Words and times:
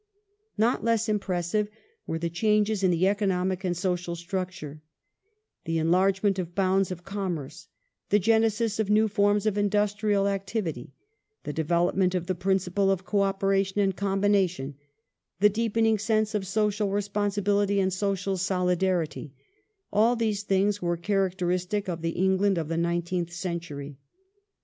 Not 0.57 0.83
less 0.83 1.07
impressive 1.07 1.69
were 2.07 2.17
the 2.17 2.27
changes 2.31 2.81
in 2.81 2.89
the 2.89 3.07
economic 3.07 3.59
andJ 3.61 3.75
social 3.75 4.15
structure: 4.15 4.81
the 5.65 5.77
enlargement 5.77 6.39
of 6.39 6.47
the 6.47 6.53
bounds 6.53 6.89
of 6.91 7.03
commerce; 7.03 7.67
the* 8.09 8.17
genesis 8.17 8.79
of 8.79 8.89
new 8.89 9.07
forms 9.07 9.45
of 9.45 9.59
industrial 9.59 10.27
activity; 10.27 10.91
the 11.43 11.53
development 11.53 12.15
of 12.15 12.25
the 12.25 12.33
principles 12.33 12.89
of 12.89 13.05
co 13.05 13.21
operation 13.21 13.79
and 13.79 13.95
combination; 13.95 14.73
the 15.39 15.49
deepening 15.49 15.99
sense 15.99 16.33
of 16.33 16.47
social 16.47 16.89
responsibility 16.89 17.79
and 17.79 17.93
social 17.93 18.37
solidarity,— 18.37 19.35
all 19.93 20.15
these 20.15 20.41
things 20.41 20.81
were 20.81 20.97
characteristic 20.97 21.87
of 21.87 22.01
the 22.01 22.17
England 22.17 22.57
of 22.57 22.69
the 22.69 22.75
nineteenth 22.77 23.31
century. 23.31 23.99